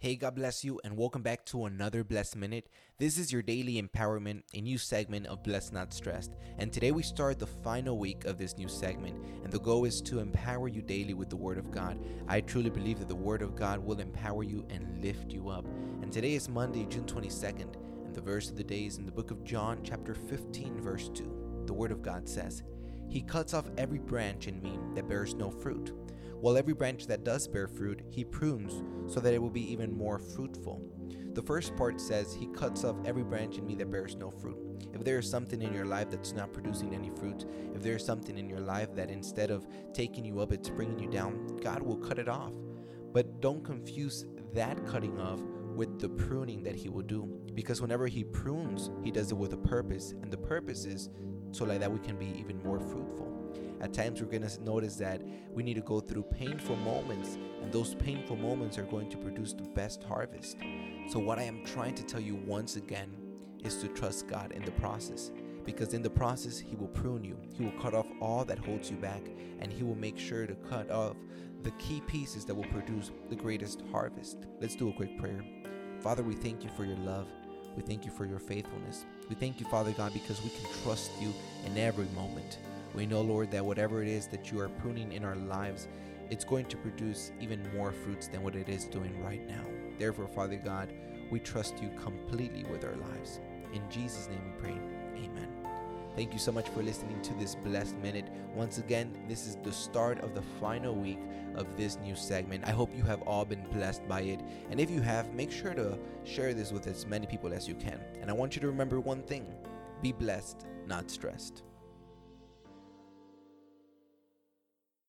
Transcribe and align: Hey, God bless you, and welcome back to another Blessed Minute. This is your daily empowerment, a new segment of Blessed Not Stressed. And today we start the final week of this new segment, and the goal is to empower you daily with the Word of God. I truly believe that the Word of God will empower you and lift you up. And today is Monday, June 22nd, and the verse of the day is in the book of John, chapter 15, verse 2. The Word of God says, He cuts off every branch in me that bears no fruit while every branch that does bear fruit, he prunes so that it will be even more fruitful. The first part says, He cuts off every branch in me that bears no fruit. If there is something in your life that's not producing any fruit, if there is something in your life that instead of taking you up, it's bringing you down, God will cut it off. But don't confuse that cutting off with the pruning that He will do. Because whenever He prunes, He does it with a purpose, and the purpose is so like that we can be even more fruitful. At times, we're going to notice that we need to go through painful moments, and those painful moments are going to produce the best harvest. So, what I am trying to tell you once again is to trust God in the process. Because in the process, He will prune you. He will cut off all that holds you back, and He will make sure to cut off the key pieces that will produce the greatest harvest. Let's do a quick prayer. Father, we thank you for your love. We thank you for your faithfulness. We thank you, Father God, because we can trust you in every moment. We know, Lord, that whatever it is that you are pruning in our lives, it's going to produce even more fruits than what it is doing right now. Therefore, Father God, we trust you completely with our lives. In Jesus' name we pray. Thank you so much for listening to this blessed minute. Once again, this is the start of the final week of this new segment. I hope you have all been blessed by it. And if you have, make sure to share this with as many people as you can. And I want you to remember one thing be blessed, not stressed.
Hey, 0.00 0.14
God 0.14 0.36
bless 0.36 0.62
you, 0.62 0.80
and 0.84 0.96
welcome 0.96 1.22
back 1.22 1.44
to 1.46 1.64
another 1.64 2.04
Blessed 2.04 2.36
Minute. 2.36 2.68
This 2.98 3.18
is 3.18 3.32
your 3.32 3.42
daily 3.42 3.82
empowerment, 3.82 4.42
a 4.54 4.60
new 4.60 4.78
segment 4.78 5.26
of 5.26 5.42
Blessed 5.42 5.72
Not 5.72 5.92
Stressed. 5.92 6.36
And 6.56 6.72
today 6.72 6.92
we 6.92 7.02
start 7.02 7.40
the 7.40 7.48
final 7.48 7.98
week 7.98 8.24
of 8.24 8.38
this 8.38 8.56
new 8.56 8.68
segment, 8.68 9.16
and 9.42 9.52
the 9.52 9.58
goal 9.58 9.86
is 9.86 10.00
to 10.02 10.20
empower 10.20 10.68
you 10.68 10.82
daily 10.82 11.14
with 11.14 11.30
the 11.30 11.36
Word 11.36 11.58
of 11.58 11.72
God. 11.72 11.98
I 12.28 12.42
truly 12.42 12.70
believe 12.70 13.00
that 13.00 13.08
the 13.08 13.16
Word 13.16 13.42
of 13.42 13.56
God 13.56 13.84
will 13.84 13.98
empower 13.98 14.44
you 14.44 14.64
and 14.70 15.02
lift 15.02 15.32
you 15.32 15.48
up. 15.48 15.64
And 16.00 16.12
today 16.12 16.34
is 16.34 16.48
Monday, 16.48 16.86
June 16.88 17.04
22nd, 17.04 17.74
and 18.06 18.14
the 18.14 18.20
verse 18.20 18.50
of 18.50 18.56
the 18.56 18.62
day 18.62 18.86
is 18.86 18.98
in 18.98 19.04
the 19.04 19.10
book 19.10 19.32
of 19.32 19.42
John, 19.42 19.80
chapter 19.82 20.14
15, 20.14 20.80
verse 20.80 21.08
2. 21.08 21.64
The 21.66 21.74
Word 21.74 21.90
of 21.90 22.02
God 22.02 22.28
says, 22.28 22.62
He 23.08 23.20
cuts 23.20 23.52
off 23.52 23.68
every 23.76 23.98
branch 23.98 24.46
in 24.46 24.62
me 24.62 24.78
that 24.94 25.08
bears 25.08 25.34
no 25.34 25.50
fruit 25.50 25.92
while 26.40 26.56
every 26.56 26.74
branch 26.74 27.06
that 27.08 27.24
does 27.24 27.48
bear 27.48 27.66
fruit, 27.66 28.02
he 28.10 28.24
prunes 28.24 28.82
so 29.12 29.20
that 29.20 29.34
it 29.34 29.42
will 29.42 29.50
be 29.50 29.72
even 29.72 29.96
more 29.96 30.18
fruitful. 30.18 30.80
The 31.34 31.42
first 31.42 31.76
part 31.76 32.00
says, 32.00 32.34
He 32.34 32.46
cuts 32.46 32.84
off 32.84 32.96
every 33.04 33.22
branch 33.22 33.58
in 33.58 33.66
me 33.66 33.74
that 33.76 33.90
bears 33.90 34.16
no 34.16 34.30
fruit. 34.30 34.56
If 34.92 35.04
there 35.04 35.18
is 35.18 35.30
something 35.30 35.62
in 35.62 35.72
your 35.72 35.84
life 35.84 36.10
that's 36.10 36.32
not 36.32 36.52
producing 36.52 36.94
any 36.94 37.10
fruit, 37.10 37.44
if 37.74 37.82
there 37.82 37.96
is 37.96 38.04
something 38.04 38.36
in 38.36 38.48
your 38.48 38.60
life 38.60 38.94
that 38.96 39.10
instead 39.10 39.50
of 39.50 39.66
taking 39.92 40.24
you 40.24 40.40
up, 40.40 40.52
it's 40.52 40.68
bringing 40.68 40.98
you 40.98 41.08
down, 41.08 41.58
God 41.62 41.82
will 41.82 41.96
cut 41.96 42.18
it 42.18 42.28
off. 42.28 42.52
But 43.12 43.40
don't 43.40 43.64
confuse 43.64 44.26
that 44.54 44.84
cutting 44.86 45.20
off 45.20 45.40
with 45.74 46.00
the 46.00 46.08
pruning 46.08 46.62
that 46.64 46.74
He 46.74 46.88
will 46.88 47.02
do. 47.02 47.40
Because 47.54 47.80
whenever 47.80 48.06
He 48.08 48.24
prunes, 48.24 48.90
He 49.04 49.10
does 49.10 49.30
it 49.30 49.36
with 49.36 49.52
a 49.52 49.58
purpose, 49.58 50.14
and 50.22 50.32
the 50.32 50.38
purpose 50.38 50.84
is 50.86 51.08
so 51.52 51.64
like 51.64 51.80
that 51.80 51.90
we 51.90 51.98
can 51.98 52.16
be 52.16 52.34
even 52.38 52.62
more 52.62 52.80
fruitful. 52.80 53.28
At 53.80 53.92
times, 53.92 54.20
we're 54.20 54.26
going 54.26 54.46
to 54.46 54.64
notice 54.64 54.96
that 54.96 55.22
we 55.52 55.62
need 55.62 55.74
to 55.74 55.80
go 55.82 56.00
through 56.00 56.24
painful 56.24 56.76
moments, 56.76 57.38
and 57.62 57.72
those 57.72 57.94
painful 57.94 58.36
moments 58.36 58.76
are 58.76 58.84
going 58.84 59.08
to 59.10 59.16
produce 59.16 59.52
the 59.52 59.62
best 59.62 60.02
harvest. 60.02 60.56
So, 61.08 61.20
what 61.20 61.38
I 61.38 61.44
am 61.44 61.64
trying 61.64 61.94
to 61.94 62.02
tell 62.02 62.20
you 62.20 62.34
once 62.46 62.74
again 62.76 63.16
is 63.64 63.76
to 63.76 63.88
trust 63.88 64.26
God 64.26 64.52
in 64.52 64.64
the 64.64 64.72
process. 64.72 65.30
Because 65.64 65.94
in 65.94 66.02
the 66.02 66.10
process, 66.10 66.58
He 66.58 66.74
will 66.74 66.88
prune 66.88 67.22
you. 67.22 67.38
He 67.54 67.62
will 67.62 67.80
cut 67.80 67.94
off 67.94 68.06
all 68.20 68.44
that 68.46 68.58
holds 68.58 68.90
you 68.90 68.96
back, 68.96 69.22
and 69.60 69.72
He 69.72 69.84
will 69.84 69.94
make 69.94 70.18
sure 70.18 70.46
to 70.46 70.54
cut 70.54 70.90
off 70.90 71.16
the 71.62 71.70
key 71.72 72.00
pieces 72.06 72.44
that 72.46 72.54
will 72.54 72.64
produce 72.64 73.12
the 73.28 73.36
greatest 73.36 73.82
harvest. 73.92 74.38
Let's 74.60 74.74
do 74.74 74.88
a 74.88 74.92
quick 74.92 75.18
prayer. 75.18 75.44
Father, 76.00 76.22
we 76.22 76.34
thank 76.34 76.64
you 76.64 76.70
for 76.76 76.84
your 76.84 76.96
love. 76.98 77.28
We 77.76 77.82
thank 77.82 78.04
you 78.04 78.10
for 78.10 78.24
your 78.24 78.38
faithfulness. 78.38 79.06
We 79.28 79.34
thank 79.34 79.60
you, 79.60 79.66
Father 79.66 79.92
God, 79.92 80.14
because 80.14 80.42
we 80.42 80.50
can 80.50 80.64
trust 80.82 81.10
you 81.20 81.34
in 81.66 81.76
every 81.76 82.06
moment. 82.14 82.58
We 82.94 83.04
know, 83.04 83.20
Lord, 83.20 83.50
that 83.50 83.64
whatever 83.64 84.02
it 84.02 84.08
is 84.08 84.26
that 84.28 84.50
you 84.50 84.58
are 84.60 84.68
pruning 84.68 85.12
in 85.12 85.24
our 85.24 85.36
lives, 85.36 85.88
it's 86.30 86.44
going 86.44 86.64
to 86.66 86.76
produce 86.78 87.32
even 87.40 87.62
more 87.74 87.92
fruits 87.92 88.28
than 88.28 88.42
what 88.42 88.56
it 88.56 88.68
is 88.68 88.84
doing 88.86 89.22
right 89.22 89.46
now. 89.46 89.64
Therefore, 89.98 90.28
Father 90.28 90.56
God, 90.56 90.92
we 91.30 91.40
trust 91.40 91.82
you 91.82 91.90
completely 92.02 92.64
with 92.70 92.84
our 92.84 92.96
lives. 92.96 93.40
In 93.74 93.82
Jesus' 93.90 94.28
name 94.28 94.40
we 94.46 94.62
pray. 94.62 94.80
Thank 96.18 96.32
you 96.32 96.40
so 96.40 96.50
much 96.50 96.68
for 96.70 96.82
listening 96.82 97.22
to 97.22 97.34
this 97.34 97.54
blessed 97.54 97.96
minute. 97.98 98.26
Once 98.52 98.78
again, 98.78 99.16
this 99.28 99.46
is 99.46 99.54
the 99.62 99.70
start 99.70 100.18
of 100.18 100.34
the 100.34 100.42
final 100.60 100.92
week 100.92 101.20
of 101.54 101.76
this 101.76 101.96
new 101.98 102.16
segment. 102.16 102.64
I 102.66 102.72
hope 102.72 102.90
you 102.92 103.04
have 103.04 103.22
all 103.22 103.44
been 103.44 103.64
blessed 103.70 104.08
by 104.08 104.22
it. 104.22 104.40
And 104.68 104.80
if 104.80 104.90
you 104.90 105.00
have, 105.00 105.32
make 105.32 105.52
sure 105.52 105.74
to 105.74 105.96
share 106.24 106.54
this 106.54 106.72
with 106.72 106.88
as 106.88 107.06
many 107.06 107.28
people 107.28 107.52
as 107.52 107.68
you 107.68 107.76
can. 107.76 108.00
And 108.20 108.30
I 108.30 108.32
want 108.32 108.56
you 108.56 108.60
to 108.62 108.66
remember 108.66 108.98
one 108.98 109.22
thing 109.22 109.46
be 110.02 110.10
blessed, 110.10 110.66
not 110.88 111.08
stressed. 111.08 111.62